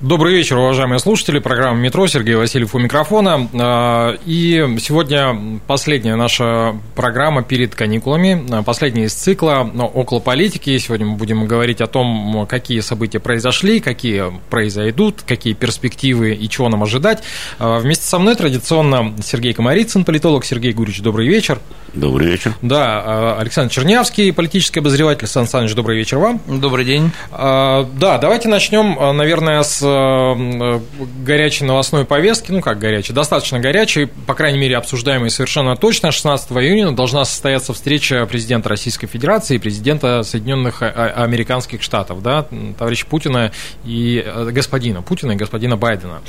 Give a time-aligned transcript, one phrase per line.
[0.00, 1.40] Добрый вечер, уважаемые слушатели.
[1.40, 2.06] Программа «Метро».
[2.06, 3.46] Сергей Васильев у микрофона.
[3.52, 8.46] А, и сегодня последняя наша программа перед каникулами.
[8.50, 10.78] А, последняя из цикла «Около политики».
[10.78, 16.70] Сегодня мы будем говорить о том, какие события произошли, какие произойдут, какие перспективы и чего
[16.70, 17.22] нам ожидать.
[17.58, 20.46] А, вместе со мной традиционно Сергей Комарицын, политолог.
[20.46, 21.58] Сергей Гурич, добрый вечер.
[21.92, 22.54] Добрый вечер.
[22.62, 25.26] Да, Александр Чернявский, политический обозреватель.
[25.26, 26.40] Сан Саныч, добрый вечер вам.
[26.46, 27.10] Добрый день.
[27.30, 29.89] Да, давайте начнем, наверное, с
[31.24, 36.10] горячей новостной повестки, ну как горячей, достаточно горячей, по крайней мере, обсуждаемой совершенно точно.
[36.10, 42.46] 16 июня должна состояться встреча президента Российской Федерации и президента Соединенных Американских Штатов, да,
[42.78, 43.52] товарища Путина
[43.84, 46.20] и э, господина Путина и господина Байдена.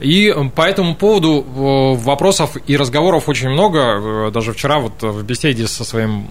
[0.00, 4.30] И по этому поводу э, вопросов и разговоров очень много.
[4.30, 6.26] Даже вчера вот в беседе со своим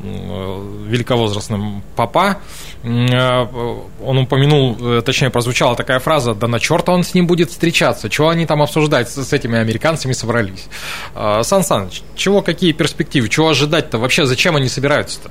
[0.88, 2.38] великовозрастным папа
[2.84, 8.30] он упомянул, точнее, прозвучала такая фраза, да на черта он с ним будет встречаться, чего
[8.30, 10.66] они там обсуждать с этими американцами собрались.
[11.14, 15.30] А, Сан Саныч, чего, какие перспективы, чего ожидать-то, вообще зачем они собираются-то?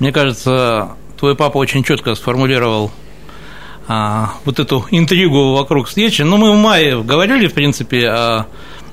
[0.00, 2.90] Мне кажется, твой папа очень четко сформулировал
[3.86, 6.22] а, вот эту интригу вокруг встречи.
[6.22, 8.46] Ну, мы в мае говорили, в принципе, о,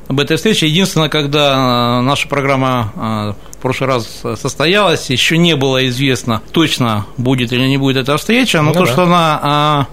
[0.07, 0.67] об этой встрече.
[0.67, 7.07] Единственное, когда а, наша программа а, в прошлый раз состоялась, еще не было известно точно,
[7.17, 8.91] будет или не будет эта встреча, но ну, то, да.
[8.91, 9.87] что она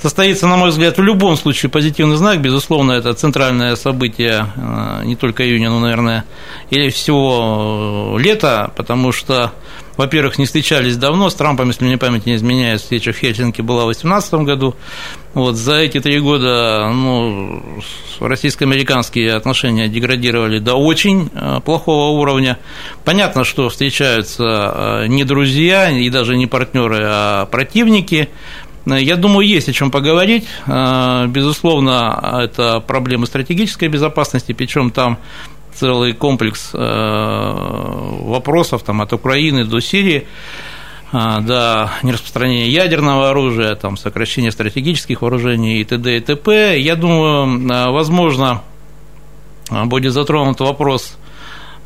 [0.00, 2.40] состоится, на мой взгляд, в любом случае позитивный знак.
[2.40, 6.24] Безусловно, это центральное событие э, не только июня, но, наверное,
[6.70, 9.52] или всего лета, потому что,
[9.96, 13.82] во-первых, не встречались давно, с Трампом, если мне память не изменяет, встреча в Хельсинки была
[13.82, 14.74] в 2018 году.
[15.34, 17.62] Вот, за эти три года ну,
[18.20, 22.58] российско-американские отношения деградировали до очень э, плохого уровня.
[23.04, 28.28] Понятно, что встречаются э, не друзья и даже не партнеры, а противники.
[28.86, 30.46] Я думаю, есть о чем поговорить.
[30.66, 35.18] А, безусловно, это проблемы стратегической безопасности, причем там
[35.74, 40.26] целый комплекс а, вопросов там, от Украины до Сирии
[41.10, 46.18] до нераспространения ядерного оружия, там, сокращения стратегических вооружений и т.д.
[46.18, 46.78] и т.п.
[46.78, 48.60] Я думаю, возможно,
[49.70, 51.16] будет затронут вопрос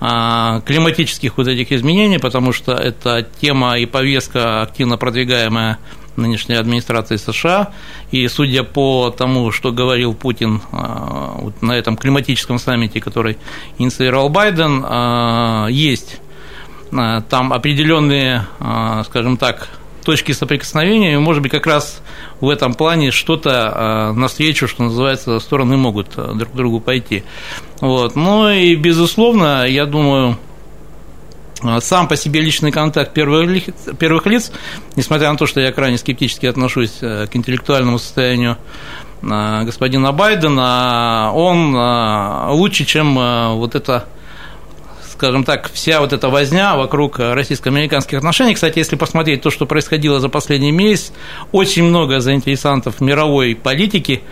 [0.01, 5.79] климатических вот этих изменений, потому что это тема и повестка, активно продвигаемая
[6.17, 7.73] нынешней администрации США.
[8.11, 13.39] И судя по тому, что говорил Путин а, вот на этом климатическом саммите, который
[13.79, 16.21] инициировал Байден, а, есть
[16.93, 18.47] а, там определенные,
[19.05, 19.69] скажем так,
[20.05, 22.03] точки соприкосновения, и, может быть, как раз
[22.41, 27.23] в этом плане что-то навстречу, что называется, стороны могут друг к другу пойти.
[27.81, 28.17] Вот.
[28.17, 30.39] Ну и, безусловно, я думаю,
[31.81, 34.53] сам по себе личный контакт первых лиц, первых лиц,
[34.97, 38.57] несмотря на то, что я крайне скептически отношусь э, к интеллектуальному состоянию
[39.23, 43.15] э, господина Байдена, он э, лучше, чем
[43.59, 44.07] вот это
[45.23, 48.55] скажем так, вся вот эта возня вокруг российско-американских отношений.
[48.55, 51.13] Кстати, если посмотреть то, что происходило за последний месяц,
[51.53, 54.23] очень много заинтересантов мировой политики,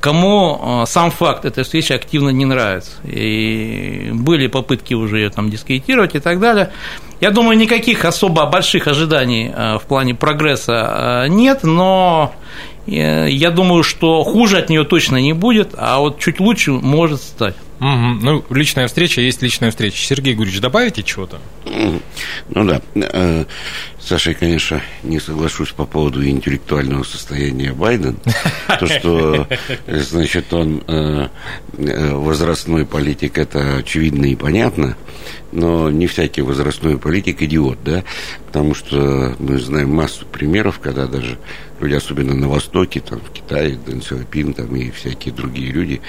[0.00, 2.90] кому э, сам факт этой встречи активно не нравится.
[3.04, 6.72] И были попытки уже ее там дискредитировать и так далее.
[7.20, 12.34] Я думаю, никаких особо больших ожиданий э, в плане прогресса э, нет, но
[12.86, 17.54] я думаю, что хуже от нее точно не будет, а вот чуть лучше может стать.
[17.80, 18.20] Угу.
[18.20, 19.96] Ну, личная встреча есть личная встреча.
[19.96, 21.40] Сергей Гурьевич, добавите чего-то?
[21.64, 22.82] Ну да.
[22.94, 23.46] Э,
[23.98, 28.16] Саша, я, конечно, не соглашусь по поводу интеллектуального состояния Байдена.
[28.78, 29.48] То, что,
[29.86, 31.28] значит, он э,
[31.78, 34.96] э, возрастной политик, это очевидно и понятно,
[35.52, 38.04] но не всякий возрастной политик идиот, да,
[38.46, 41.38] потому что мы знаем массу примеров, когда даже
[41.80, 46.00] люди, особенно на Востоке, там, в Китае, Дэн Сяопин, там, и всякие другие люди,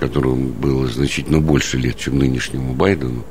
[0.00, 3.24] которым было значительно больше лет, чем нынешнему Байдену,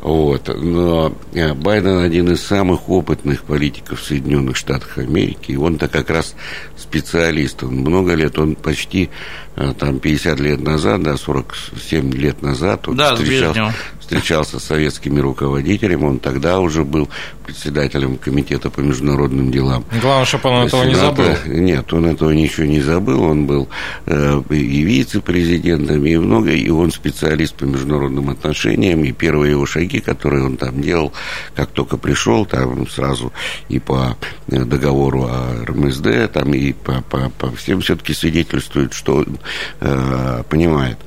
[0.00, 0.48] Вот.
[0.48, 6.34] Но э, Байден один из самых опытных политиков Соединенных Штатов Америки, и он-то как раз
[6.76, 7.62] специалист.
[7.62, 9.10] Он много лет, он почти
[9.56, 15.20] э, там 50 лет назад, да, 47 лет назад он да, встречал, встречался с советскими
[15.20, 17.08] руководителями, он тогда уже был
[17.44, 19.84] председателем комитета по международным делам.
[20.02, 21.26] Главное, чтобы он этого не забыл.
[21.46, 23.68] Нет, он этого ничего не забыл, он был
[24.04, 29.87] э, и вице-президентом, и много, и он специалист по международным отношениям, и первые его шаги,
[29.96, 31.12] которые он там делал,
[31.54, 33.32] как только пришел, там сразу
[33.68, 34.16] и по
[34.48, 39.38] э, договору о РМСД, там и по, по, по всем все-таки свидетельствует, что он
[39.80, 40.98] э, понимает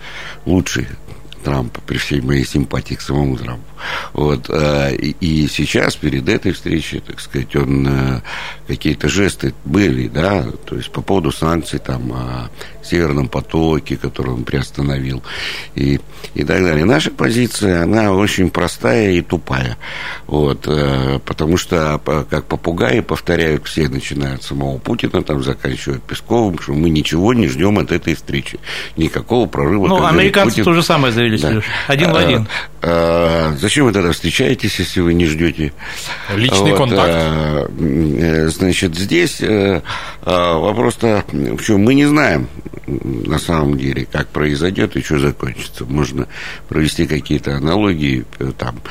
[0.46, 0.88] лучший
[1.42, 3.64] Трампа, при всей моей симпатии к самому Трампу.
[4.14, 8.22] Вот, э, и сейчас, перед этой встречей, так сказать, он э,
[8.68, 12.50] какие-то жесты были, да, то есть по поводу санкций, там, о
[12.84, 15.24] Северном потоке, который он приостановил,
[15.76, 16.00] и,
[16.34, 16.86] и так далее.
[16.86, 19.78] Наша позиция, она очень простая и тупая,
[20.28, 22.00] вот, э, потому что,
[22.30, 27.48] как попугаи повторяют все, начиная от самого Путина, там, заканчивая Песковым, что мы ничего не
[27.48, 28.60] ждем от этой встречи,
[28.98, 29.88] никакого прорыва.
[29.88, 30.66] Ну, американцы Путин...
[30.66, 31.62] то же самое заявили, да.
[31.88, 32.48] один в один.
[32.82, 35.72] А, зачем вы тогда встречаетесь, если вы не ждете?
[36.36, 37.14] Личный вот, контакт.
[37.14, 39.82] А, э, значит, здесь э,
[40.24, 41.82] а, вопрос-то в чем?
[41.84, 42.48] Мы не знаем
[42.88, 45.86] на самом деле, как произойдет и что закончится.
[45.86, 46.28] Можно
[46.68, 48.82] провести какие-то аналогии, э, там,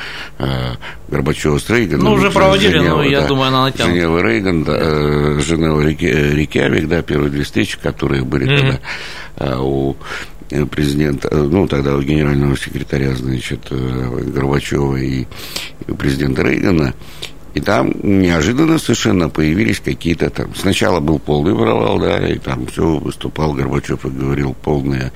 [1.09, 2.05] Горбачева с Рейганом.
[2.05, 3.93] Ну, уже проводили, Женева, но я да, думаю, она натянута.
[3.93, 8.79] Женева Рейган, да, Женева Рикявик, да, первые две встречи, которые были mm-hmm.
[9.37, 9.95] тогда у Э,
[10.69, 15.25] президента, э, ну, тогда генерального секретаря, значит, э, Горбачева и
[15.97, 16.93] президента Рейгана,
[17.53, 20.55] и там неожиданно совершенно появились какие-то там...
[20.55, 25.11] Сначала был полный провал, да, и там все выступал Горбачев и говорил полные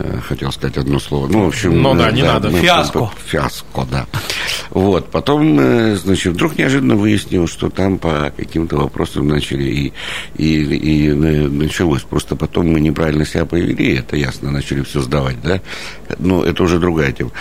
[0.00, 1.26] Э, хотел сказать одно слово.
[1.26, 1.82] Ну, в общем...
[1.82, 2.50] Ну, да, да не да, надо.
[2.50, 3.10] Фиаско.
[3.26, 4.06] Фиаско, да.
[4.78, 5.10] Вот.
[5.10, 9.92] Потом, э, значит, вдруг неожиданно выяснилось, что там по каким-то вопросам начали и,
[10.36, 12.02] и, и началось.
[12.02, 15.60] Просто потом мы неправильно себя повели, это ясно, начали все сдавать, да.
[16.20, 17.32] Но это уже другая тема.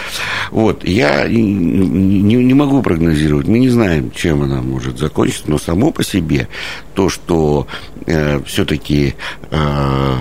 [0.49, 0.83] Вот.
[0.83, 3.47] Я не, не могу прогнозировать.
[3.47, 6.47] Мы не знаем, чем она может закончиться, но само по себе
[6.95, 7.67] то, что
[8.07, 9.13] э, все-таки
[9.51, 10.15] э,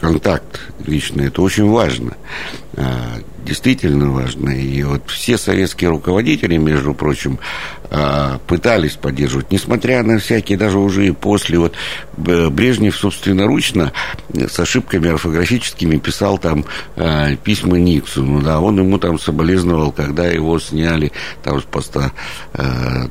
[0.00, 2.16] контакт личный, это очень важно.
[3.42, 4.50] А, действительно важно.
[4.50, 7.38] И вот все советские руководители, между прочим,
[7.90, 11.74] а, пытались поддерживать, несмотря на всякие, даже уже и после, вот
[12.16, 13.92] Брежнев собственноручно
[14.34, 16.64] с ошибками орфографическими писал там
[16.96, 21.12] а, письма Никсону, да, он ему там соболезновал, когда его сняли
[21.42, 22.12] там с поста,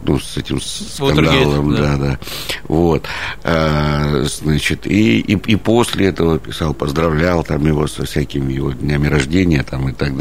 [0.03, 2.19] ну, с этим скандалом, да, да, да,
[2.67, 3.05] вот,
[3.43, 9.63] значит, и, и, и после этого писал, поздравлял там его со всякими его днями рождения
[9.63, 10.20] там и так далее,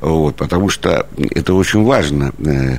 [0.00, 2.78] вот, потому что это очень важно э,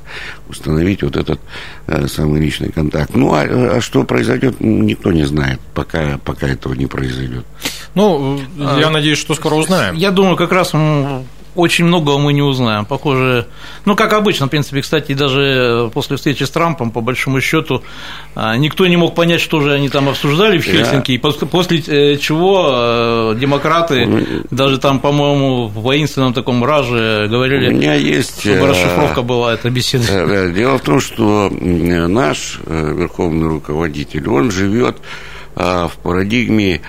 [0.49, 1.39] установить вот этот
[1.87, 3.15] э, самый личный контакт.
[3.15, 3.43] Ну, а,
[3.77, 7.45] а что произойдет, никто не знает, пока, пока этого не произойдет.
[7.93, 9.95] Ну, я а, надеюсь, что скоро узнаем.
[9.95, 10.73] Я думаю, как раз
[11.55, 12.85] очень многого мы не узнаем.
[12.85, 13.47] Похоже,
[13.85, 17.83] ну, как обычно, в принципе, кстати, даже после встречи с Трампом, по большому счету,
[18.35, 22.17] а, никто не мог понять, что же они там обсуждали в Хельсинки, и после э,
[22.17, 28.41] чего э, демократы, ну, даже там, по-моему, в воинственном таком раже говорили, у меня есть,
[28.41, 30.51] чтобы расшифровка была эта беседа.
[30.51, 34.97] Дело в том, что наш э, верховный руководитель, он живет
[35.55, 36.81] в парадигме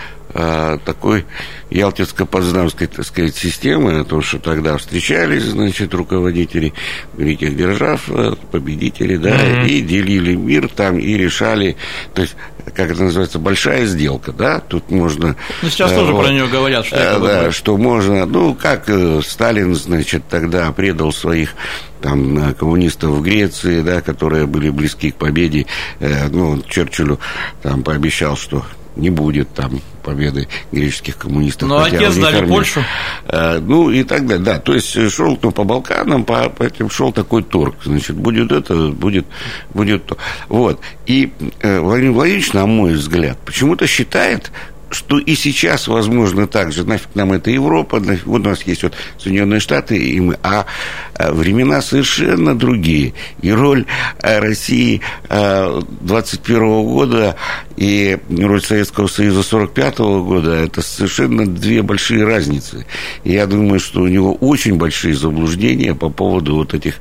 [0.85, 1.25] такой
[1.71, 6.73] Ялтинско-Потсдамской, так сказать, системы, о том, что тогда встречались, значит, руководители
[7.17, 9.69] великих держав, э, победители, да, mm-hmm.
[9.69, 11.77] и делили мир там, и решали,
[12.15, 12.37] то есть,
[12.75, 15.37] как это называется, большая сделка, да, тут можно...
[15.63, 18.89] Ну, сейчас э, тоже вот, про нее говорят, что э, Да, что можно, ну, как
[18.89, 21.55] э, Сталин, значит, тогда предал своих
[22.01, 25.67] там э, коммунистов в Греции, да, которые были близки к победе,
[25.99, 27.19] э, ну, Черчиллю
[27.63, 28.65] там пообещал, что
[28.95, 31.69] не будет там победы греческих коммунистов.
[31.69, 32.49] Ну, отец дали армии.
[32.49, 32.85] Польшу.
[33.27, 34.59] А, ну, и так далее, да.
[34.61, 37.75] То есть, э, шел ну, по Балканам, по, по этим шел такой торг.
[37.85, 39.27] Значит, будет это, будет,
[39.75, 40.17] будет то.
[40.49, 40.81] Вот.
[41.07, 44.53] И э, Владимир Владимирович, на мой взгляд, почему-то считает,
[44.91, 48.83] что и сейчас возможно так же, нафиг нам это Европа, нафиг, вот у нас есть
[48.85, 50.67] вот Соединенные Штаты, и мы, а,
[51.15, 53.15] а времена совершенно другие.
[53.43, 53.85] И роль
[54.23, 57.37] а, России 21 а, года
[57.77, 62.87] и роль Советского Союза 45 года– это совершенно две большие разницы.
[63.25, 66.95] И я думаю, что у него очень большие заблуждения по поводу вот этих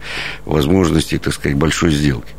[0.46, 2.34] возможностей, так сказать, большой сделки.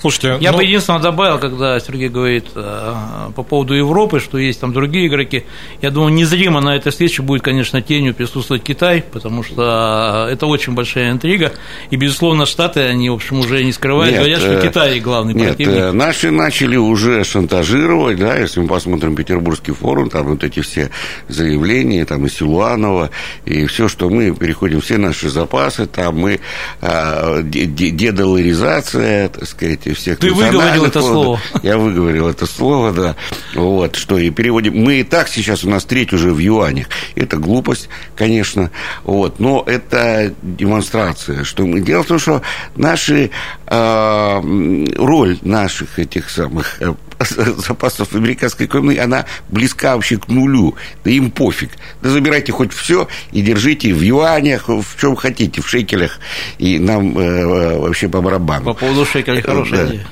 [0.00, 0.58] Слушайте, я ну...
[0.58, 2.94] бы единственное добавил, когда Сергей говорит э,
[3.34, 5.44] по поводу Европы, что есть там другие игроки.
[5.82, 10.74] Я думаю, незримо на этой встрече будет, конечно, тенью присутствовать Китай, потому что это очень
[10.74, 11.52] большая интрига.
[11.90, 15.34] И, безусловно, Штаты, они, в общем, уже не скрывают, нет, говорят, что э, Китай главный
[15.34, 15.76] нет, противник.
[15.76, 20.90] Э, наши начали уже шантажировать, да, если мы посмотрим Петербургский форум, там вот эти все
[21.28, 23.10] заявления, там и Силуанова,
[23.44, 26.40] и все, что мы переходим все наши запасы, там мы
[26.80, 31.40] а, дедоларизация, так сказать, всех Ты выговорил это слово.
[31.62, 33.16] Я выговорил это слово, да.
[33.54, 34.76] Вот, что и переводим.
[34.76, 36.86] Мы и так сейчас у нас треть уже в юанях.
[37.14, 38.70] Это глупость, конечно.
[39.04, 41.80] Вот, но это демонстрация, что мы.
[41.80, 42.42] Дело в том, что
[42.76, 43.30] наши
[43.66, 46.94] э, роль наших этих самых э,
[47.66, 50.74] запасов американской экономики, она близка вообще к нулю.
[51.04, 51.70] Да им пофиг.
[52.02, 56.18] Да забирайте хоть все и держите в юанях, в чем хотите, в шекелях.
[56.58, 58.64] И нам э, вообще по барабану.
[58.64, 59.94] По поводу шекелей хорошая да.
[59.94, 60.06] идея.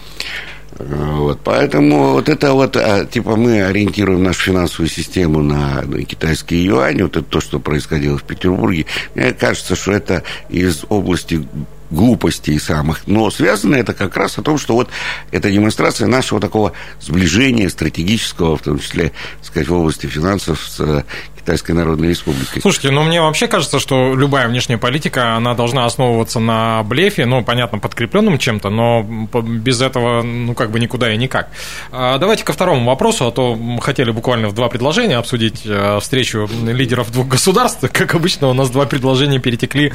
[0.76, 6.64] Вот, поэтому вот это вот, а, типа, мы ориентируем нашу финансовую систему на, на китайские
[6.64, 8.86] юани, вот это то, что происходило в Петербурге.
[9.14, 11.46] Мне кажется, что это из области
[11.90, 13.06] глупостей самых.
[13.06, 14.88] Но связано это как раз о том, что вот
[15.30, 19.12] это демонстрация нашего такого сближения стратегического, в том числе,
[19.42, 21.04] сказать, в области финансов с
[21.44, 22.62] Китайской Народной Республикой.
[22.62, 27.44] Слушайте, ну мне вообще кажется, что любая внешняя политика, она должна основываться на блефе, ну,
[27.44, 31.50] понятно, подкрепленном чем-то, но без этого, ну, как бы никуда и никак.
[31.92, 36.48] А, давайте ко второму вопросу, а то хотели буквально в два предложения обсудить э, встречу
[36.64, 37.84] лидеров двух государств.
[37.92, 39.92] Как обычно, у нас два предложения перетекли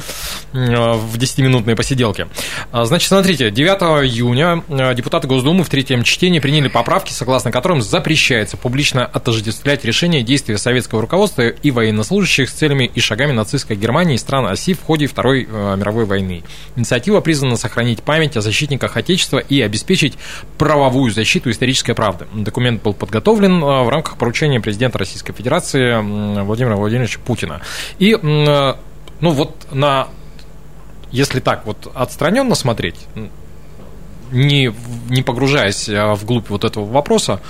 [0.52, 2.28] в 10-минутные посиделки.
[2.70, 7.82] А, значит, смотрите, 9 июня э, депутаты Госдумы в третьем чтении приняли поправки, согласно которым
[7.82, 13.76] запрещается публично отождествлять решения действия советского руководства руководства и военнослужащих с целями и шагами нацистской
[13.76, 16.42] Германии и стран оси в ходе Второй э, мировой войны.
[16.76, 20.18] Инициатива призвана сохранить память о защитниках Отечества и обеспечить
[20.58, 22.26] правовую защиту исторической правды.
[22.34, 26.00] Документ был подготовлен э, в рамках поручения президента Российской Федерации
[26.42, 27.60] Владимира Владимировича Путина.
[27.98, 28.74] И, э,
[29.20, 30.08] ну вот на
[31.12, 32.94] если так вот отстраненно смотреть,
[34.30, 34.72] не,
[35.08, 37.40] не погружаясь вглубь вот этого вопроса,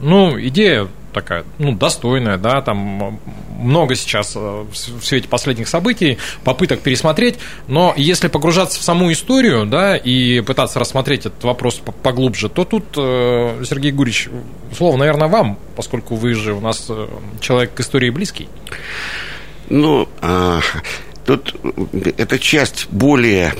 [0.00, 3.20] ну, идея такая, ну, достойная, да, там
[3.58, 7.36] много сейчас э, в свете последних событий, попыток пересмотреть,
[7.68, 12.84] но если погружаться в саму историю, да, и пытаться рассмотреть этот вопрос поглубже, то тут,
[12.96, 14.28] э, Сергей Гурич,
[14.76, 17.08] слово, наверное, вам, поскольку вы же у нас э,
[17.40, 18.48] человек к истории близкий.
[19.70, 20.60] Ну, а,
[21.24, 21.54] тут
[22.18, 23.54] эта часть более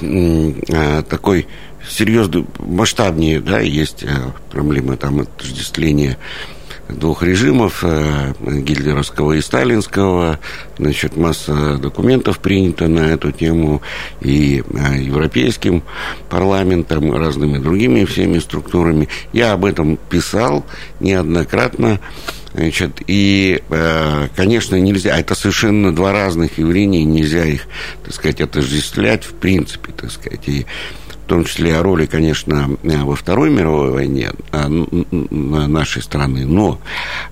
[0.70, 1.46] а, такой
[1.88, 4.04] серьезный, масштабнее, да, есть
[4.50, 6.18] проблемы там отождествления
[6.88, 10.38] двух режимов, э, гитлеровского и сталинского.
[10.78, 13.82] Значит, масса документов принята на эту тему
[14.20, 15.82] и э, европейским
[16.28, 19.08] парламентом, разными другими всеми структурами.
[19.32, 20.64] Я об этом писал
[21.00, 22.00] неоднократно.
[22.54, 27.62] Значит, и, э, конечно, нельзя, это совершенно два разных явления, нельзя их,
[28.04, 30.48] так сказать, отождествлять в принципе, так сказать.
[30.48, 30.66] И
[31.24, 36.78] в том числе о роли, конечно, во Второй мировой войне а, нашей страны, но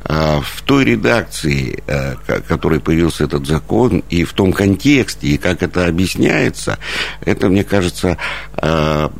[0.03, 2.15] а, в той редакции, э,
[2.49, 6.79] которой появился этот закон, и в том контексте, и как это объясняется,
[7.21, 8.17] это, мне кажется,
[8.57, 9.13] а,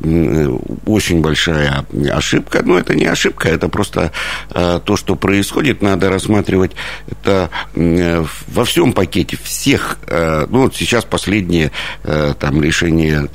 [0.87, 2.63] очень большая ошибка.
[2.63, 4.11] Но это не ошибка, это просто
[4.49, 6.71] то, что происходит, надо рассматривать
[7.07, 9.97] это во всем пакете всех.
[10.09, 11.71] Ну, вот сейчас последнее
[12.03, 13.27] там решение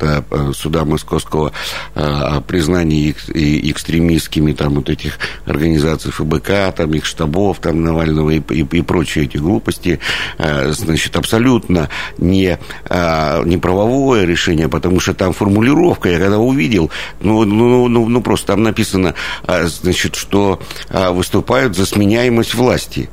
[0.55, 1.53] суда Московского Жириновского
[1.95, 8.61] о признании экстремистскими там вот этих организаций ФБК, там их штабов, там Навального и, и,
[8.61, 10.01] и прочие эти глупости,
[10.39, 12.59] значит, абсолютно не,
[12.91, 18.49] не правовое решение, потому что там формулировка, я когда увидел, ну, ну, ну, ну просто
[18.49, 19.15] там написано,
[19.47, 23.09] значит, что выступают за сменяемость власти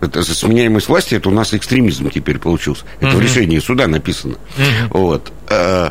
[0.00, 2.84] это за сменяемость власти, это у нас экстремизм теперь получился.
[3.00, 3.16] Это uh-huh.
[3.16, 4.36] в решении суда написано.
[4.56, 4.88] Uh-huh.
[4.90, 5.32] Вот.
[5.48, 5.90] Э,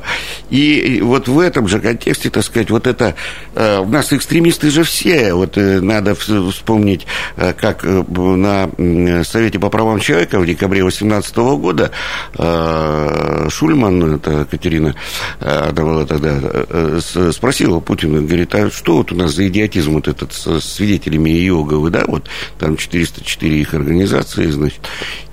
[0.50, 3.16] и вот в этом же контексте, так сказать, вот это...
[3.56, 5.34] Э, у нас экстремисты же все.
[5.34, 8.70] Вот э, надо вспомнить, как на
[9.24, 11.92] Совете по правам человека в декабре 2018 года
[13.50, 14.96] Шульман, это Катерина
[15.40, 16.40] давала тогда,
[17.32, 21.90] спросила Путина, говорит, а что вот у нас за идиотизм вот этот с свидетелями Иоговы,
[21.90, 22.26] да, вот
[22.60, 24.82] там 404 их организации, значит,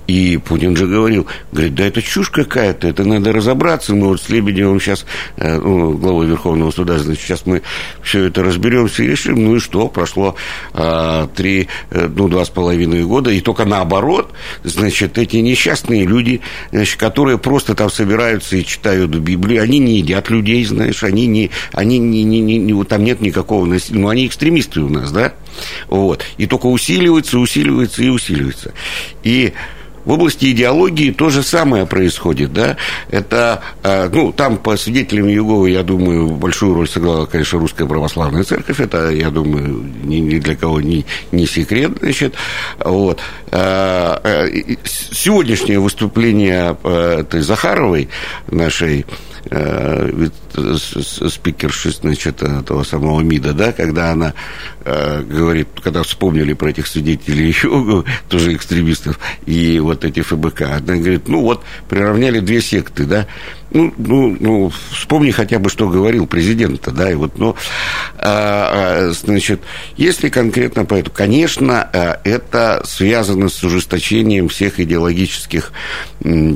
[0.07, 3.95] И Путин же говорил, говорит, да это чушь какая-то, это надо разобраться.
[3.95, 5.05] Мы вот с Лебедевым сейчас,
[5.37, 7.63] э, ну, главой Верховного суда, значит, сейчас мы
[8.03, 9.43] все это разберемся и решим.
[9.43, 10.35] Ну и что, прошло
[10.73, 14.31] а, три, э, ну, два с половиной года, и только наоборот,
[14.63, 20.29] значит, эти несчастные люди, значит, которые просто там собираются и читают Библию, они не едят
[20.29, 24.27] людей, знаешь, они не, они не, не, не, не там нет никакого насилия, ну, они
[24.27, 25.33] экстремисты у нас, да,
[25.87, 28.73] вот, и только усиливается, усиливается и усиливается.
[29.23, 29.53] И
[30.05, 32.77] в области идеологии то же самое происходит, да,
[33.09, 38.43] это, э, ну, там по свидетелям Югова, я думаю, большую роль сыграла, конечно, русская православная
[38.43, 42.35] церковь, это, я думаю, ни, для кого не, не секрет, значит,
[42.79, 43.19] вот.
[43.51, 48.09] Э, э, сегодняшнее выступление этой Захаровой,
[48.47, 49.05] нашей
[51.29, 54.33] спикерши, значит, этого самого МИДа, да, когда она
[54.83, 60.95] э, говорит, когда вспомнили про этих свидетелей еще, тоже экстремистов, и вот эти ФБК, она
[60.95, 63.27] говорит, ну вот, приравняли две секты, да,
[63.71, 67.55] ну, ну, ну вспомни хотя бы, что говорил президент да, и вот, ну,
[68.17, 69.61] а, а, значит,
[69.97, 75.71] если конкретно по этому, конечно, э, это связано с ужесточением всех идеологических
[76.23, 76.55] Э,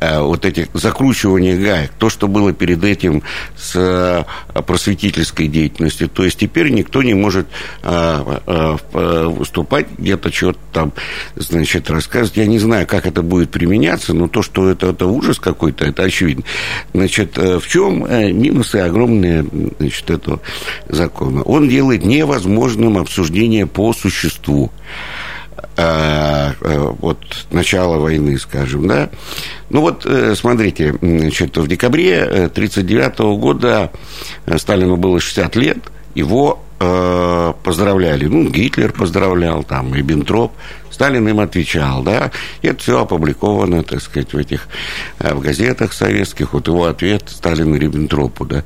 [0.00, 3.22] вот этих закручивания гаек, то, что было перед этим
[3.56, 4.24] с э,
[4.62, 6.08] просветительской деятельностью.
[6.08, 7.46] То есть теперь никто не может
[7.82, 10.92] э, выступать, где-то что-то там,
[11.36, 12.36] значит, рассказывать.
[12.36, 16.02] Я не знаю, как это будет применяться, но то, что это, это ужас какой-то, это
[16.02, 16.44] очевидно.
[16.92, 18.00] Значит, в чем
[18.40, 19.46] минусы огромные
[19.78, 20.40] значит, этого
[20.88, 21.42] закона?
[21.42, 24.70] Он делает невозможным обсуждение по существу.
[25.78, 27.18] Э, э, вот
[27.50, 29.10] начала войны, скажем, да.
[29.68, 33.92] Ну вот, э, смотрите, значит, в декабре 1939 года
[34.56, 35.78] Сталину было 60 лет,
[36.14, 38.26] его поздравляли.
[38.26, 40.52] Ну, Гитлер поздравлял, там, и Бентроп.
[40.90, 42.30] Сталин им отвечал, да.
[42.60, 44.68] И это все опубликовано, так сказать, в этих
[45.18, 46.52] в газетах советских.
[46.52, 48.62] Вот его ответ Сталину Риббентропу, да.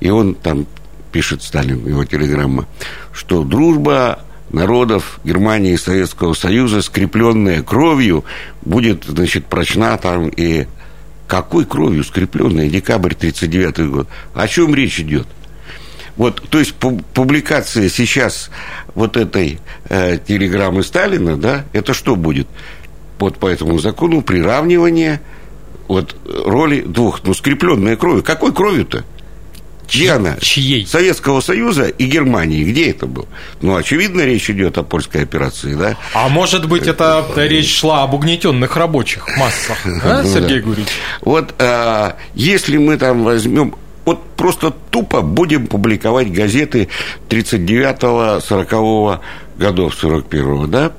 [0.00, 0.66] И он там
[1.12, 2.66] пишет Сталин, его телеграмма,
[3.14, 4.18] что дружба
[4.50, 8.24] народов Германии и Советского Союза, скрепленная кровью,
[8.62, 10.66] будет, значит, прочна там и...
[11.26, 12.68] Какой кровью скрепленная?
[12.68, 14.08] Декабрь 1939 год.
[14.32, 15.26] О чем речь идет?
[16.16, 18.50] Вот, то есть публикация сейчас
[18.94, 22.46] вот этой э, телеграммы Сталина, да, это что будет?
[23.18, 25.20] Вот по этому закону приравнивание
[25.88, 28.22] вот роли двух, ну, скрепленная кровью.
[28.22, 29.04] Какой кровью-то?
[29.86, 30.36] Чья она?
[30.40, 30.86] Чьей?
[30.86, 32.64] Советского Союза и Германии.
[32.64, 33.26] Где это было?
[33.60, 35.96] Ну, очевидно, речь идет о польской операции, да?
[36.14, 40.88] А может быть, это речь шла об угнетенных рабочих массах, да, ну Сергей Гурьевич?
[41.22, 43.74] Вот а, если мы там возьмем
[44.04, 46.88] вот просто тупо будем публиковать газеты
[47.28, 49.20] 39-го, 40-го
[49.58, 50.92] годов, 41-го, да,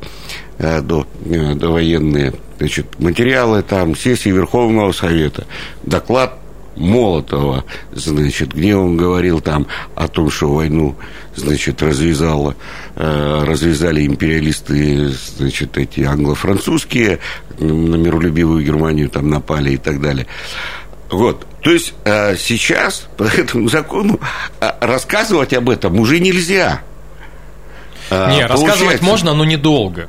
[0.57, 5.45] э, до, э, до военные, значит, материалы там, сессии Верховного Совета,
[5.83, 6.37] доклад
[6.77, 10.95] Молотова, значит, где он говорил там о том, что войну,
[11.35, 12.55] значит, развязала,
[12.95, 17.19] э, развязали империалисты, значит, эти англо-французские,
[17.59, 20.27] на миролюбивую Германию там напали и так далее.
[21.09, 24.19] Вот, то есть э, сейчас по этому закону
[24.59, 26.81] э, рассказывать об этом уже нельзя.
[28.09, 30.07] Не, рассказывать можно, но недолго.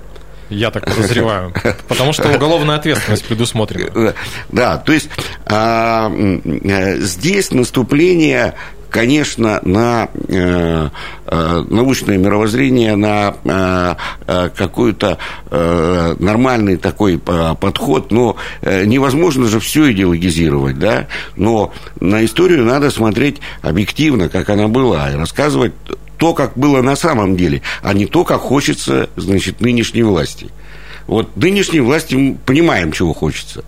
[0.50, 1.52] Я так подозреваю.
[1.88, 4.14] Потому что уголовная ответственность предусмотрена.
[4.50, 5.08] Да, то есть
[5.46, 6.10] а,
[7.00, 8.54] здесь наступление
[8.90, 10.88] конечно, на э,
[11.26, 13.94] э, научное мировоззрение, на э,
[14.26, 15.18] э какой-то
[15.50, 21.06] э, нормальный такой э, подход, но э, невозможно же все идеологизировать, да,
[21.36, 25.74] но на историю надо смотреть объективно, как она была, и рассказывать
[26.18, 30.48] то, как было на самом деле, а не то, как хочется, значит, нынешней власти.
[31.06, 33.64] Вот нынешней власти понимаем, чего хочется.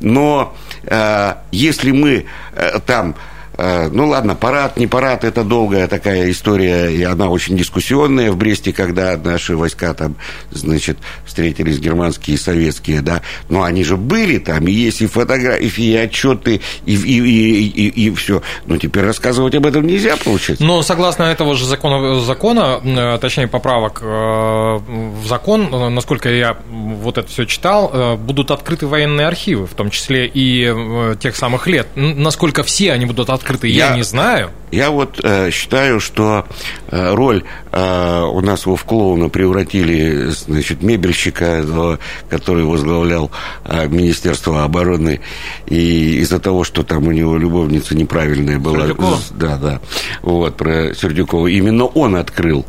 [0.00, 3.14] Но э, если мы э, там
[3.58, 8.72] ну ладно, парад, не парад, это долгая такая история, и она очень дискуссионная в Бресте,
[8.72, 10.16] когда наши войска там,
[10.50, 15.84] значит, встретились германские и советские, да, но они же были там, и есть и фотографии,
[15.84, 18.42] и отчеты, и, и, и, и, и все.
[18.66, 20.64] Но теперь рассказывать об этом нельзя, получается.
[20.64, 27.18] Но согласно этого же закона, закона э, точнее поправок э, в закон, насколько я вот
[27.18, 31.88] это все читал, будут открыты военные архивы, в том числе и тех самых лет.
[31.94, 34.50] Насколько все они будут открыты, открыты, я, я не знаю.
[34.70, 36.46] Я вот э, считаю, что
[36.88, 41.96] э, роль э, у нас в клоуна превратили, значит, мебельщика, э,
[42.30, 43.30] который возглавлял
[43.64, 45.20] э, Министерство обороны,
[45.66, 48.86] и из-за того, что там у него любовница неправильная была.
[48.86, 49.18] Сердюкова?
[49.32, 49.80] Да, да.
[50.22, 51.48] Вот, про Сердюкова.
[51.48, 52.64] Именно он открыл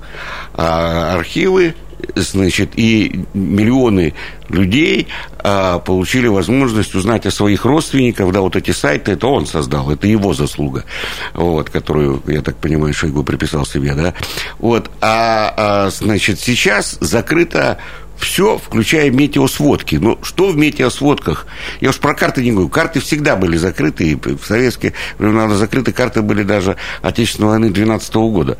[0.55, 1.75] э, архивы
[2.15, 4.13] значит, и миллионы
[4.49, 5.07] людей
[5.39, 10.07] а, получили возможность узнать о своих родственниках, да, вот эти сайты, это он создал, это
[10.07, 10.85] его заслуга,
[11.33, 14.13] вот, которую, я так понимаю, Шойгу приписал себе, да,
[14.59, 17.79] вот, а, а значит, сейчас закрыто
[18.23, 19.95] все, включая метеосводки.
[19.95, 21.45] Но что в метеосводках?
[21.81, 22.69] Я уж про карты не говорю.
[22.69, 28.15] Карты всегда были закрыты, и в советские времена закрыты карты были даже Отечественной войны 12
[28.15, 28.57] года.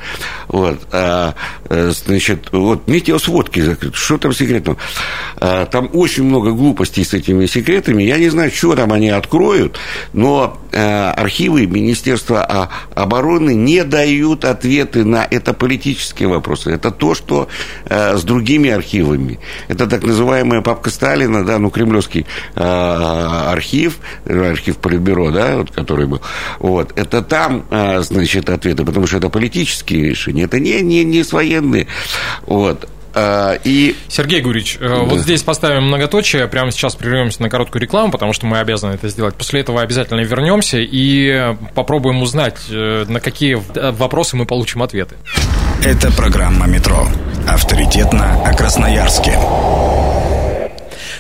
[0.47, 0.80] Вот.
[0.91, 1.36] А,
[1.69, 3.95] э, значит, вот метеосводки закрыты.
[3.95, 4.78] Что там секретного?
[5.38, 8.04] А, там очень много глупостей с этими секретами.
[8.04, 9.78] Я не знаю, что там они откроют,
[10.13, 16.71] но а, архивы Министерства обороны не дают ответы на это политические вопросы.
[16.71, 17.47] Это то, что
[17.86, 19.39] а, с другими архивами.
[19.67, 26.07] Это так называемая папка Сталина, да, ну, кремлевский э, архив, архив Политбюро, да, вот, который
[26.07, 26.21] был.
[26.59, 31.23] Вот, это там, э, значит, ответы, потому что это политические решения, это не, не, не
[31.23, 31.87] с военные.
[32.45, 32.89] Вот.
[33.15, 33.95] И...
[34.08, 34.95] Сергей Гурич, э, да.
[35.04, 39.08] вот здесь поставим многоточие, прямо сейчас прервемся на короткую рекламу, потому что мы обязаны это
[39.10, 39.36] сделать.
[39.36, 45.15] После этого обязательно вернемся и попробуем узнать, э, на какие вопросы мы получим ответы.
[45.84, 47.08] Это программа «Метро».
[47.47, 49.38] Авторитетно о Красноярске.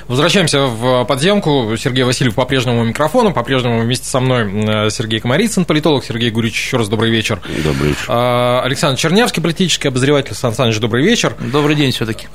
[0.07, 1.75] Возвращаемся в подземку.
[1.77, 6.03] Сергей Васильев по-прежнему у микрофона, по-прежнему вместе со мной Сергей Комарицын, политолог.
[6.03, 7.39] Сергей Гурич, еще раз добрый вечер.
[7.63, 8.05] Добрый вечер.
[8.07, 10.35] А, Александр Чернявский, политический обозреватель.
[10.35, 11.35] Сан Саныч, добрый вечер.
[11.39, 12.27] Добрый день все-таки.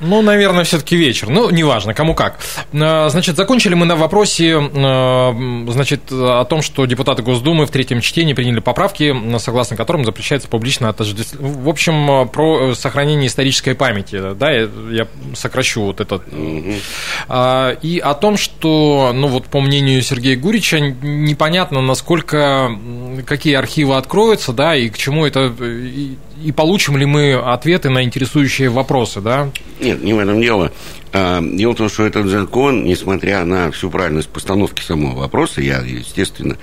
[0.00, 1.28] А, ну, наверное, все-таки вечер.
[1.28, 2.38] Ну, неважно, кому как.
[2.72, 5.34] А, значит, закончили мы на вопросе, а,
[5.68, 10.88] значит, о том, что депутаты Госдумы в третьем чтении приняли поправки, согласно которым запрещается публично
[10.88, 11.54] отождествление.
[11.54, 16.26] В общем, про сохранение исторической памяти, да, я сокращу вот этот.
[16.28, 17.78] Mm-hmm.
[17.82, 22.68] И о том, что, ну, вот по мнению Сергея Гурича, непонятно, насколько,
[23.22, 28.02] какие архивы откроются, да, и к чему это, и, и получим ли мы ответы на
[28.02, 29.50] интересующие вопросы, да?
[29.80, 30.72] Нет, не в этом дело.
[31.12, 35.78] А, дело в том, что этот закон, несмотря на всю правильность постановки самого вопроса, я,
[35.80, 36.56] естественно,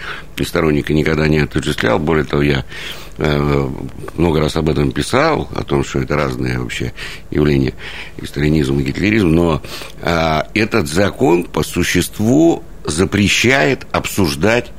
[0.43, 1.99] сторонника никогда не отождествлял.
[1.99, 2.65] Более того, я
[3.17, 3.69] э,
[4.17, 6.93] много раз об этом писал, о том, что это разные вообще
[7.29, 7.73] явления,
[8.21, 9.61] и сталинизм, и гитлеризм, но
[10.01, 14.71] а, этот закон по существу запрещает обсуждать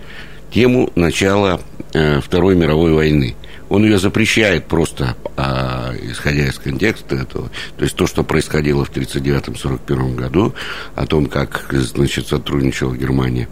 [0.53, 1.61] тему начала
[1.93, 3.35] э, Второй мировой войны
[3.73, 7.51] он ее запрещает просто, а, исходя из контекста этого.
[7.79, 10.55] То есть то, что происходило в 1939-1941 году,
[10.95, 13.49] о том, как, значит, сотрудничала Германия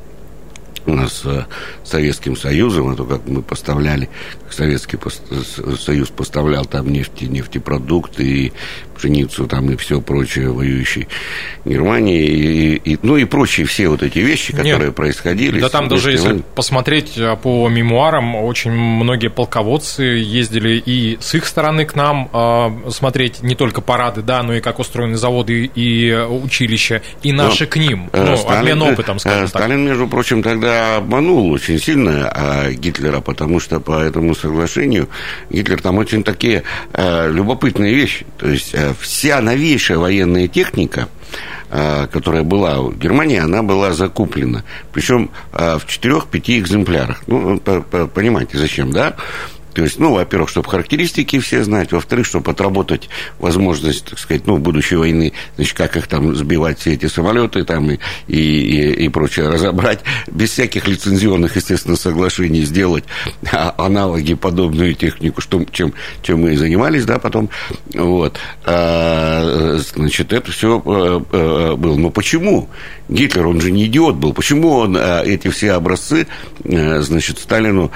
[0.90, 1.46] у нас с
[1.84, 4.08] Советским Союзом, а то, как мы поставляли,
[4.44, 4.98] как Советский
[5.78, 8.52] Союз поставлял там нефти, нефтепродукты и
[9.00, 11.08] пшеницу там и все прочее воюющей
[11.64, 15.60] Германии, и, и, ну и прочие все вот эти вещи, которые Нет, происходили.
[15.60, 21.46] Да там даже, если посмотреть а, по мемуарам, очень многие полководцы ездили и с их
[21.46, 26.12] стороны к нам э, смотреть не только парады, да, но и как устроены заводы и
[26.12, 29.62] училища, и наши но, к ним, э, ну, Сталин, обмен опытом, скажем Сталин, так.
[29.62, 35.08] Сталин, между прочим, тогда обманул очень сильно а, Гитлера, потому что по этому соглашению
[35.50, 36.62] Гитлер там очень такие
[36.92, 41.08] э, любопытные вещи, то есть э, вся новейшая военная техника,
[41.70, 44.64] э, которая была в Германии, она была закуплена.
[44.92, 47.22] Причем э, в четырех-пяти экземплярах.
[47.26, 49.16] Ну, понимаете, зачем, да?
[49.80, 54.58] То есть, ну, во-первых, чтобы характеристики все знать, во-вторых, чтобы отработать возможность, так сказать, ну,
[54.58, 59.08] будущей войны, значит, как их там сбивать, все эти самолеты там и, и, и, и
[59.08, 63.04] прочее, разобрать, без всяких лицензионных, естественно, соглашений сделать
[63.78, 67.48] аналоги, подобную технику, что, чем, чем мы и занимались, да, потом,
[67.94, 71.96] вот, а, значит, это все э, э, было.
[71.96, 72.68] Но почему?
[73.08, 76.26] Гитлер, он же не идиот был, почему он э, эти все образцы,
[76.62, 77.90] значит, Сталину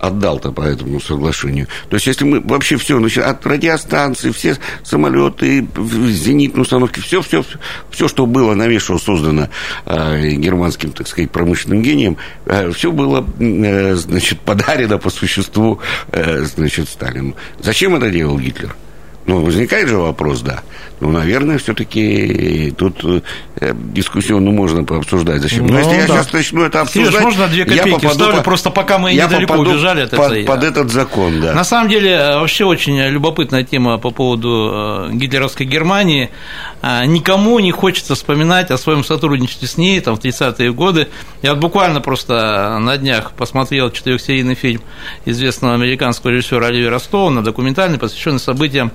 [0.00, 1.68] отдал-то по этому соглашению.
[1.88, 7.44] То есть, если мы вообще все, значит, от радиостанции, все самолеты, зенитные установки, все, все,
[7.90, 9.48] все, что было новейшего создано
[9.86, 15.80] э, германским, так сказать, промышленным гением, э, все было, э, значит, подарено по существу,
[16.12, 17.34] э, значит, Сталину.
[17.60, 18.74] Зачем это делал Гитлер?
[19.26, 20.62] Ну, возникает же вопрос, да.
[21.00, 25.42] Ну, наверное, все-таки тут э, дискуссионно можно пообсуждать.
[25.42, 25.66] Зачем?
[25.66, 25.96] Ну, Но если да.
[25.96, 27.12] я сейчас начну это обсуждать...
[27.12, 30.32] Сереж, можно две копейки я попаду вставлю, просто пока мы я недалеко убежали от под,
[30.32, 30.44] этой...
[30.44, 31.52] под этот закон, да.
[31.52, 36.30] На самом деле, э, вообще очень любопытная тема по поводу э, гитлеровской Германии.
[36.82, 41.08] Никому не хочется вспоминать о своем сотрудничестве с ней там, в 30-е годы.
[41.42, 44.82] Я вот буквально просто на днях посмотрел четырехсерийный фильм
[45.24, 48.92] известного американского режиссера Оливера Стоуна, документальный, посвященный событиям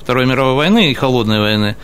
[0.00, 1.76] Второй мировой войны и Холодной войны.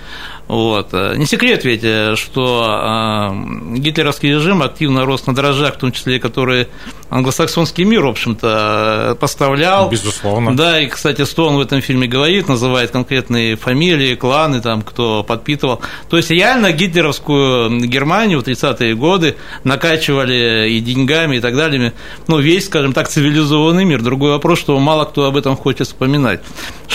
[0.48, 0.92] Вот.
[0.92, 1.82] Не секрет ведь,
[2.18, 3.34] что
[3.74, 6.68] гитлеровский режим активно рос на дрожжах, в том числе, которые
[7.10, 9.90] англосаксонский мир, в общем-то, поставлял.
[9.90, 10.56] Безусловно.
[10.56, 15.80] Да, и, кстати, Стоун в этом фильме говорит, называет конкретные фамилии, кланы, там, кто подпитывал.
[16.08, 21.92] То есть, реально гитлеровскую Германию в 30-е годы накачивали и деньгами, и так далее.
[22.28, 24.00] Ну, весь, скажем так, цивилизованный мир.
[24.00, 26.40] Другой вопрос, что мало кто об этом хочет вспоминать.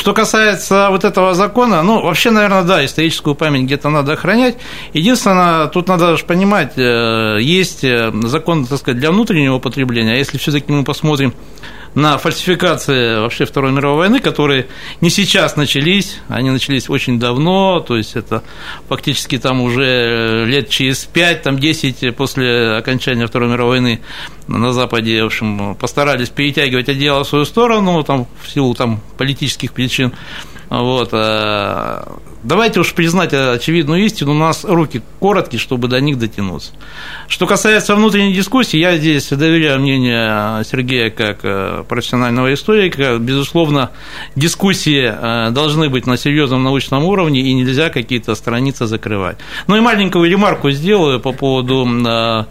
[0.02, 4.58] Что касается вот этого закона, ну, вообще, наверное, да, историческую память где-то надо охранять.
[4.94, 10.16] Единственное, тут надо же понимать, э, есть э, закон, так сказать, для внутреннего потребления, а
[10.16, 11.36] если все-таки мы посмотрим
[11.94, 14.68] на фальсификации вообще Второй мировой войны, которые
[15.02, 18.44] не сейчас начались, они начались очень давно, то есть это
[18.88, 24.02] фактически там уже лет через 5, там 10 после окончания Второй мировой войны
[24.48, 29.74] на Западе, в общем, постарались перетягивать одеяло в свою сторону, там, в силу там, политических
[29.74, 30.14] причин.
[30.72, 31.10] Вот.
[31.12, 32.02] Э,
[32.44, 36.72] давайте уж признать очевидную истину, у нас руки короткие, чтобы до них дотянуться.
[37.28, 43.18] Что касается внутренней дискуссии, я здесь доверяю мнению Сергея как э, профессионального историка.
[43.18, 43.92] Безусловно,
[44.38, 49.40] дискуссии э, должны быть на серьезном научном уровне, и нельзя какие-то страницы закрывать.
[49.68, 52.48] Ну и маленькую ремарку сделаю по поводу, так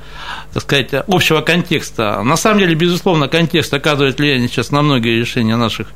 [0.62, 2.22] сказать, общего контекста.
[2.22, 5.87] На самом деле, безусловно, контекст оказывает влияние сейчас на многие решения наших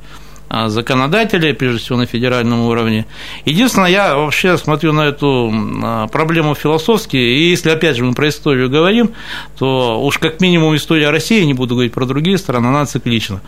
[0.66, 3.06] законодателей, прежде всего на федеральном уровне.
[3.44, 8.28] Единственное, я вообще смотрю на эту а, проблему философски, и если, опять же, мы про
[8.28, 9.10] историю говорим,
[9.58, 13.40] то уж как минимум история России, не буду говорить про другие страны, она циклична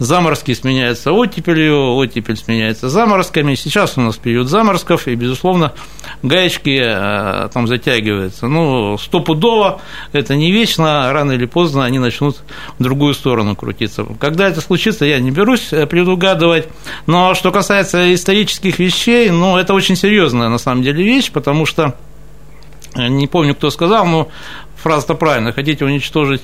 [0.00, 3.54] заморозки сменяются оттепелью, оттепель сменяется заморозками.
[3.54, 5.74] Сейчас у нас период заморозков, и, безусловно,
[6.22, 8.48] гаечки э, там затягиваются.
[8.48, 9.82] Ну, стопудово,
[10.12, 12.38] это не вечно, рано или поздно они начнут
[12.78, 14.06] в другую сторону крутиться.
[14.18, 16.66] Когда это случится, я не берусь э, предугадывать.
[17.06, 21.94] Но что касается исторических вещей, ну, это очень серьезная на самом деле вещь, потому что,
[22.96, 24.28] э, не помню, кто сказал, но
[24.76, 26.40] фраза-то правильная, хотите уничтожить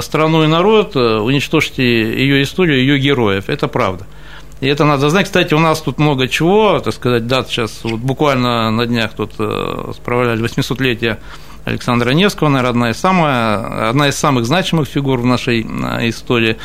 [0.00, 3.48] страну и народ, э, уничтожьте ее историю, ее героев.
[3.48, 4.06] Это правда.
[4.60, 5.26] И это надо знать.
[5.26, 9.32] Кстати, у нас тут много чего, так сказать, дат сейчас, вот буквально на днях тут
[9.38, 11.18] э, справляли 800-летие
[11.64, 16.56] Александра Невского, наверное, одна из, самая, одна из самых значимых фигур в нашей э, истории.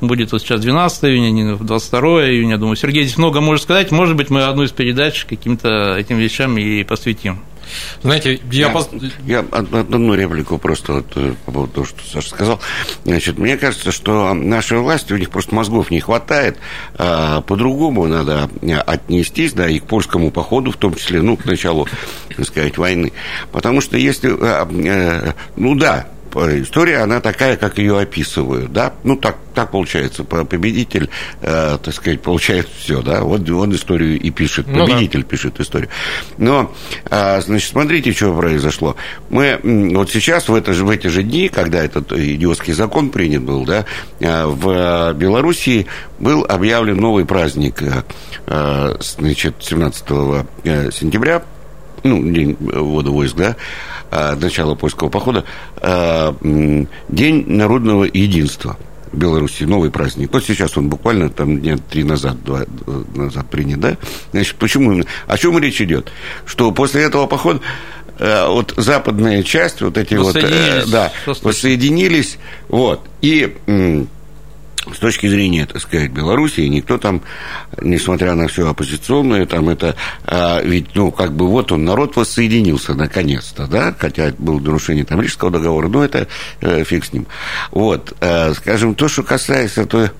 [0.00, 2.58] Будет вот сейчас 12 июня, не 22 июня.
[2.58, 3.90] Думаю, Сергей здесь много может сказать.
[3.90, 7.40] Может быть, мы одну из передач каким-то этим вещам и посвятим.
[8.02, 8.66] Знаете, я...
[8.66, 8.90] Я, пос...
[9.26, 12.60] я одну реплику просто вот, э, по поводу того, что Саша сказал.
[13.04, 16.58] Значит, мне кажется, что нашей власти, у них просто мозгов не хватает.
[16.96, 18.48] А, по-другому надо
[18.86, 21.88] отнестись, да, и к польскому походу, в том числе, ну, к началу,
[22.36, 23.12] так сказать, войны.
[23.50, 24.32] Потому что если...
[24.40, 31.08] Э, ну, да, история, она такая, как ее описывают, да, ну, так, так получается, победитель,
[31.40, 35.28] э, так сказать, получает все, да, вот он историю и пишет, победитель ну, да.
[35.28, 35.88] пишет историю.
[36.38, 36.74] Но,
[37.10, 38.96] э, значит, смотрите, что произошло.
[39.30, 39.58] Мы
[39.94, 43.64] вот сейчас, в, это же, в эти же дни, когда этот идиотский закон принят был,
[43.64, 43.84] да,
[44.20, 45.86] э, в Белоруссии
[46.18, 48.02] был объявлен новый праздник, э,
[48.46, 50.04] э значит, 17
[50.64, 51.42] э, сентября,
[52.02, 53.56] ну, день ввода войск, да,
[54.10, 55.44] а, начала польского похода,
[55.76, 56.34] а,
[57.08, 58.76] День народного единства.
[59.12, 60.32] в Беларуси новый праздник.
[60.32, 63.98] Вот сейчас он буквально там дня три назад, два э, назад принят, да?
[64.32, 65.04] Значит, почему?
[65.26, 66.10] О чем речь идет?
[66.46, 67.60] Что после этого похода
[68.18, 72.38] э, вот западная часть, вот эти вот, э, да, воссоединились,
[72.68, 73.54] вот, и
[74.92, 77.22] с точки зрения, так сказать, Белоруссии, никто там,
[77.80, 82.94] несмотря на все оппозиционное, там это, а, ведь, ну, как бы вот он, народ воссоединился
[82.94, 86.26] наконец-то, да, хотя было нарушение там Рижского договора, но это
[86.60, 87.26] э, фиг с ним.
[87.70, 90.10] Вот, э, скажем, то, что касается той,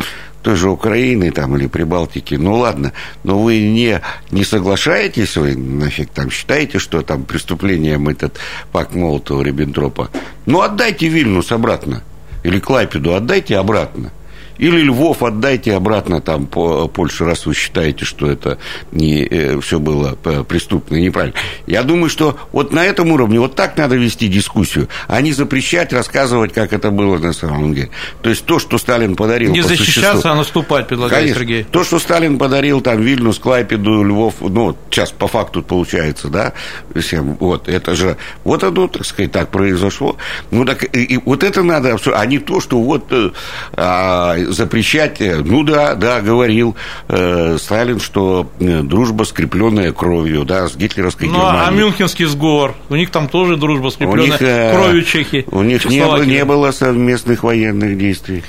[0.43, 2.93] той же Украины там, или Прибалтики, ну ладно,
[3.25, 8.39] но вы не, не соглашаетесь, вы нафиг там считаете, что там преступлением этот
[8.71, 10.11] пак Молотова, Риббентропа,
[10.47, 12.03] ну отдайте Вильнюс обратно,
[12.43, 14.13] или Клайпеду отдайте обратно.
[14.59, 18.59] Или Львов отдайте обратно там по Польше, раз вы считаете, что это
[18.91, 21.35] не э, все было э, преступно и неправильно.
[21.67, 25.93] Я думаю, что вот на этом уровне вот так надо вести дискуссию, а не запрещать
[25.93, 27.91] рассказывать, как это было на самом деле.
[28.23, 29.53] То есть то, что Сталин подарил.
[29.53, 31.65] Не защищаться, существу, а наступать, предлагает Конечно, Сергей.
[31.65, 36.53] То, что Сталин подарил там Вильнюс, Клайпеду, Львов, ну, сейчас по факту получается, да,
[36.95, 40.17] всем, вот, это же, вот оно, так сказать, так произошло.
[40.51, 43.31] Ну, так, и, и вот это надо, а не то, что вот э,
[43.75, 46.77] а, запрещать, ну да, да, говорил
[47.07, 51.69] Сталин, что дружба, скрепленная кровью, да, с гитлеровской ну, Германией.
[51.69, 55.45] а Мюнхенский сговор, у них там тоже дружба, скрепленная них, кровью Чехии.
[55.51, 58.43] У них не было, не было совместных военных действий.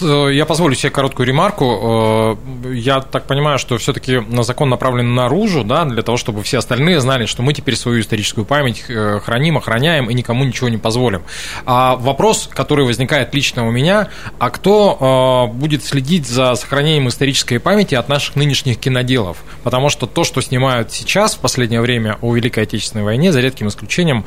[0.00, 2.38] Я позволю себе короткую ремарку.
[2.70, 7.26] Я так понимаю, что все-таки закон направлен наружу, да, для того, чтобы все остальные знали,
[7.26, 11.22] что мы теперь свою историческую память храним, охраняем и никому ничего не позволим.
[11.66, 15.04] А вопрос, который возникает лично у меня, а кто э,
[15.52, 19.38] будет следить за сохранением исторической памяти от наших нынешних киноделов?
[19.62, 23.68] Потому что то, что снимают сейчас в последнее время о Великой Отечественной войне, за редким
[23.68, 24.24] исключением,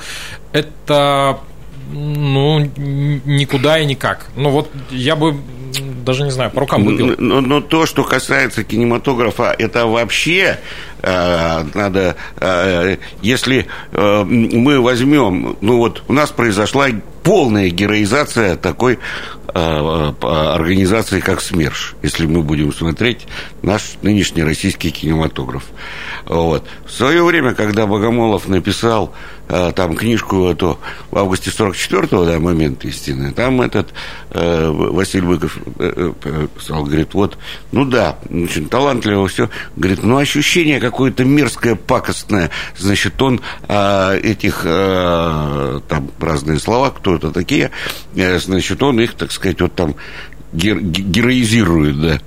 [0.52, 1.40] это
[1.92, 4.28] ну, никуда и никак.
[4.36, 5.36] Ну, вот я бы
[6.06, 7.16] даже не знаю, по рукам выбил.
[7.18, 10.60] Но, но то, что касается кинематографа, это вообще
[11.02, 16.88] э, надо, э, если э, мы возьмем, ну вот у нас произошла
[17.24, 19.00] полная героизация такой
[19.58, 23.28] организации, как СМЕРШ, если мы будем смотреть
[23.62, 25.66] наш нынешний российский кинематограф.
[26.26, 26.66] Вот.
[26.86, 30.80] В свое время, когда Богомолов написал э, там книжку эту
[31.12, 33.94] в августе 44-го, да, момент истины, там этот
[34.32, 37.38] э, Василий Быков э, э, сказал, говорит, вот,
[37.72, 44.62] ну да, очень талантливо все, говорит, ну ощущение какое-то мерзкое, пакостное, значит, он э, этих,
[44.64, 47.72] э, там разные слова, кто это такие,
[48.16, 49.96] э, значит, он их, так сказать, вот там
[50.54, 52.20] героизирует, да.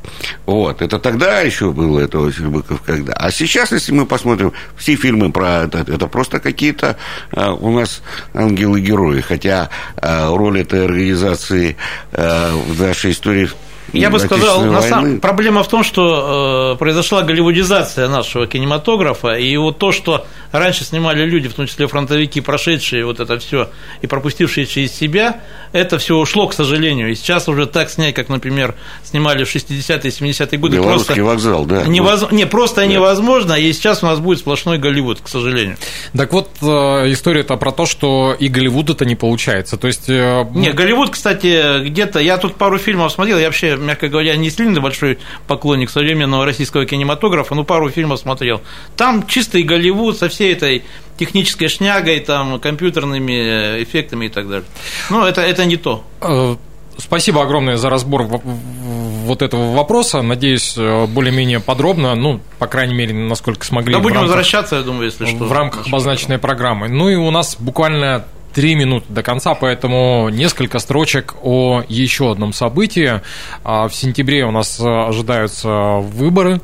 [0.47, 0.83] Вот.
[0.83, 3.13] Это тогда еще было, это Быков, когда.
[3.15, 6.97] А сейчас, если мы посмотрим все фильмы про это, это просто какие-то
[7.33, 8.03] а, у нас
[8.35, 9.21] ангелы-герои.
[9.21, 11.77] Хотя а, роль этой организации
[12.13, 13.49] а, в нашей истории
[13.93, 15.21] я бы сказал, на самом...
[15.21, 21.25] проблема в том, что э, произошла голливудизация нашего кинематографа, и вот то, что раньше снимали
[21.25, 23.71] люди, в том числе фронтовики, прошедшие вот это все
[24.03, 25.41] и пропустившие через себя,
[25.73, 27.11] это все ушло, к сожалению.
[27.11, 28.75] И сейчас уже так снять, как, например,
[29.05, 31.85] снимали в 60-е, 70-е годы, Белорусский просто вокзал, да.
[31.85, 32.31] Невоз...
[32.31, 32.87] Не, просто да.
[32.87, 35.77] невозможно, и сейчас у нас будет сплошной Голливуд, к сожалению.
[36.17, 36.67] Так вот, э,
[37.13, 39.77] история-то про то, что и Голливуд это не получается.
[39.77, 40.09] То есть...
[40.09, 42.21] Э, не, Голливуд, кстати, где-то...
[42.21, 46.87] Я тут пару фильмов смотрел, я вообще мягко говоря, не сильно большой поклонник современного российского
[46.87, 48.61] кинематографа, но пару фильмов смотрел.
[48.97, 50.85] Там чистый Голливуд со всей этой
[51.19, 54.67] технической шнягой, там, компьютерными эффектами и так далее.
[55.11, 56.05] Но это, это не то.
[56.21, 56.57] Э,
[56.97, 60.23] спасибо огромное за разбор вот этого вопроса.
[60.23, 63.93] Надеюсь, э, более-менее подробно, ну, по крайней мере, насколько смогли.
[63.93, 65.45] Да будем рамках, возвращаться, я думаю, если что.
[65.45, 66.89] В рамках обозначенной программы.
[66.89, 72.53] Ну и у нас буквально три минуты до конца, поэтому несколько строчек о еще одном
[72.53, 73.21] событии.
[73.65, 76.61] А, в сентябре у нас ожидаются выборы,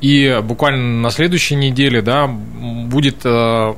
[0.00, 3.74] и буквально на следующей неделе да, будет э,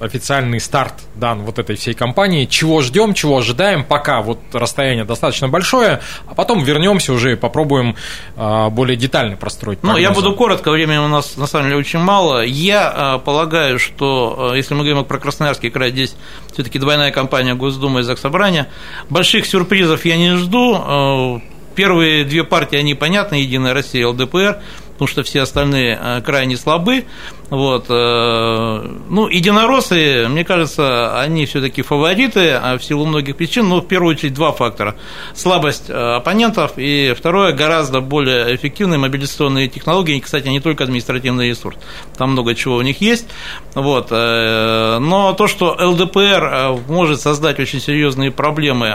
[0.00, 2.44] официальный старт дан вот этой всей компании.
[2.44, 7.96] Чего ждем, чего ожидаем, пока вот расстояние достаточно большое, а потом вернемся уже и попробуем
[8.36, 9.82] а, более детально простроить.
[9.82, 12.44] Ну, я буду коротко, времени у нас на самом деле очень мало.
[12.44, 16.16] Я а, полагаю, что а, если мы говорим про Красноярский край, здесь
[16.52, 18.68] все-таки двойная компания Госдумы и Заксобрания,
[19.10, 21.40] больших сюрпризов я не жду.
[21.74, 24.60] Первые две партии, они понятны, Единая Россия и ЛДПР
[24.98, 27.04] потому что все остальные э, крайне слабы.
[27.50, 27.86] Вот.
[27.88, 33.86] Э, ну, единороссы, мне кажется, они все-таки фавориты а в силу многих причин, но в
[33.86, 34.96] первую очередь два фактора.
[35.34, 41.76] Слабость э, оппонентов и второе, гораздо более эффективные мобилизационные технологии, кстати, не только административный ресурс,
[42.16, 43.26] там много чего у них есть.
[43.74, 44.10] Вот.
[44.10, 48.88] Но то, что ЛДПР может создать очень серьезные проблемы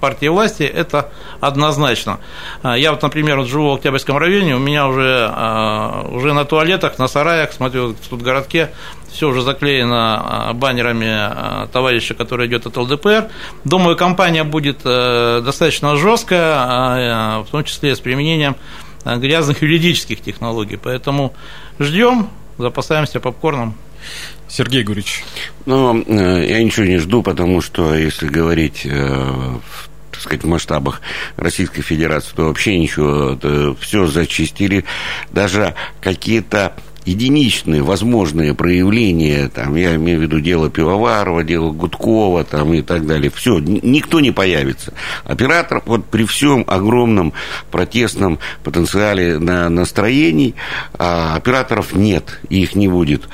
[0.00, 1.10] партии власти, это
[1.40, 2.18] однозначно.
[2.62, 5.30] Я вот, например, живу в Октябрьском районе, у меня уже,
[6.10, 8.70] уже на туалетах, на сараях, смотрю, в тут городке
[9.12, 13.28] все уже заклеено а, баннерами а, товарища, который идет от ЛДПР.
[13.64, 18.56] Думаю, кампания будет э, достаточно жесткая, в том числе с применением
[19.04, 20.76] грязных юридических технологий.
[20.76, 21.34] Поэтому
[21.78, 23.74] ждем, запасаемся попкорном.
[24.48, 25.24] Сергей Гурич.
[25.66, 29.58] Ну, э, я ничего не жду, потому что, если говорить э,
[30.20, 31.00] так сказать, в масштабах
[31.36, 33.38] Российской Федерации, то вообще ничего,
[33.80, 34.84] все зачистили.
[35.32, 36.74] Даже какие-то
[37.10, 43.06] единичные возможные проявления, там, я имею в виду дело Пивоварова, дело Гудкова там, и так
[43.06, 44.92] далее, все, никто не появится.
[45.24, 47.32] Оператор вот при всем огромном
[47.70, 50.54] протестном потенциале на настроений,
[50.98, 53.28] а операторов нет, их не будет,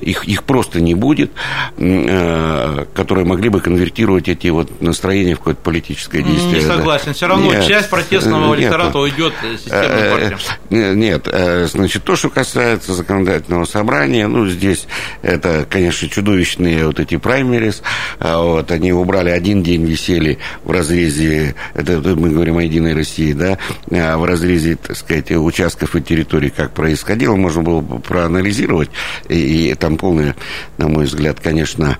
[0.00, 1.32] их, их просто не будет,
[1.78, 6.60] э, которые могли бы конвертировать эти вот настроения в какое-то политическое действие.
[6.62, 7.12] Не согласен, да.
[7.14, 10.36] все равно нет, часть протестного электората уйдет системной партии.
[10.70, 11.28] Нет,
[11.70, 14.28] значит, то, что касается законодательства, законодательного собрания.
[14.28, 14.86] Ну, здесь
[15.22, 17.82] это, конечно, чудовищные вот эти праймерис.
[18.18, 23.32] А вот, они убрали один день висели в разрезе, это мы говорим о Единой России,
[23.32, 23.58] да,
[23.90, 28.90] а в разрезе, так сказать, участков и территорий, как происходило, можно было бы проанализировать.
[29.28, 30.36] И, и там полная,
[30.78, 31.98] на мой взгляд, конечно,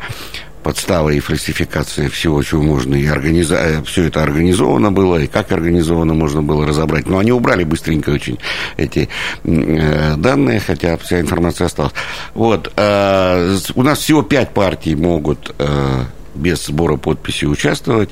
[0.62, 3.56] подстава и фальсификация всего, чего можно, и организа...
[3.56, 7.06] Э, все это организовано было, и как организовано можно было разобрать.
[7.06, 8.38] Но они убрали быстренько очень
[8.76, 9.08] эти
[9.44, 11.92] э, данные, хотя вся информация осталась.
[12.34, 12.72] Вот.
[12.76, 18.10] Э, у нас всего пять партий могут э, без сбора подписей участвовать.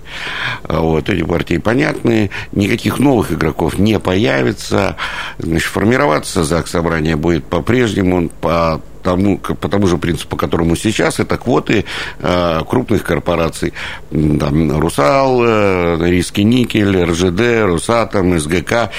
[0.64, 4.96] А вот, эти партии понятные, никаких новых игроков не появится.
[5.38, 11.20] Значит, формироваться ЗАГС собрание будет по-прежнему, по тому, по тому же принципу, по которому сейчас,
[11.20, 11.84] это квоты
[12.18, 13.72] э, крупных корпораций.
[14.10, 18.90] Там, Русал, э, Риски Никель, РЖД, Русатом, СГК.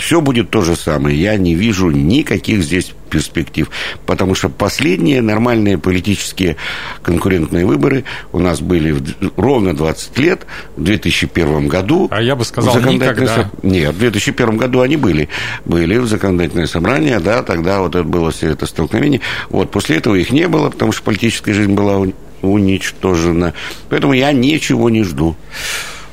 [0.00, 1.20] Все будет то же самое.
[1.20, 3.68] Я не вижу никаких здесь перспектив.
[4.06, 6.56] Потому что последние нормальные политические
[7.02, 8.96] конкурентные выборы у нас были
[9.36, 10.46] ровно 20 лет,
[10.76, 12.08] в 2001 году.
[12.10, 13.26] А я бы сказал, никогда.
[13.26, 13.50] Со...
[13.62, 15.28] Нет, в 2001 году они были.
[15.64, 19.20] Были в законодательное собрание, да, тогда вот это было все это столкновение.
[19.50, 22.06] Вот, после этого их не было, потому что политическая жизнь была
[22.42, 23.52] уничтожена.
[23.88, 25.36] Поэтому я ничего не жду.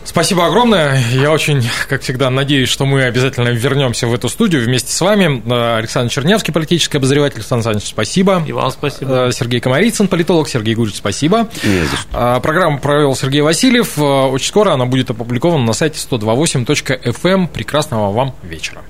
[0.08, 1.04] Спасибо огромное.
[1.12, 5.44] Я очень, как всегда, надеюсь, что мы обязательно вернемся в эту студию вместе с вами.
[5.46, 7.36] Э, Александр Чернявский, политический обозреватель.
[7.36, 8.42] Александр Александрович, спасибо.
[8.48, 9.28] И вам спасибо.
[9.28, 10.48] Э, Сергей Комарицын, политолог.
[10.48, 11.50] Сергей Гурич, спасибо.
[11.62, 11.82] Не.
[12.14, 13.98] А, программу провел Сергей Васильев.
[13.98, 17.28] Э, очень скоро она будет опубликована на сайте 128.fm.
[17.28, 17.48] Эм.
[17.50, 18.82] Прекрасного вам вечера.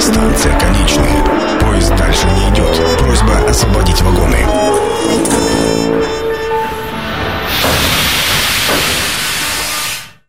[0.00, 1.58] Станция конечная.
[1.60, 2.80] Поезд дальше не идет.
[2.98, 4.46] Просьба освободить вагоны.